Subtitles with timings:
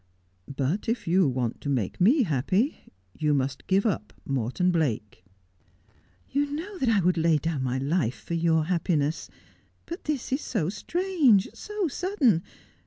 [0.49, 5.23] But if you want to make me happy you must give up Morton Blake.'
[6.31, 9.29] 'You know that I would lay down my life for your happiness.
[9.85, 12.41] But this is so strange, so sudden.